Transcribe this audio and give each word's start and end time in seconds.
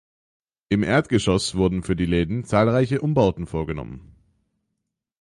Im 0.69 0.81
Erdgeschoss 0.81 1.53
wurden 1.53 1.83
für 1.83 1.95
die 1.95 2.07
Läden 2.07 2.43
zahlreiche 2.43 3.01
Umbauten 3.01 3.45
vorgenommen. 3.45 4.15